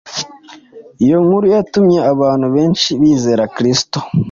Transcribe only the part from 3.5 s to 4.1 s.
Kristo.